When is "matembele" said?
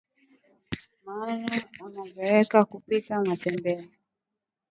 3.25-3.89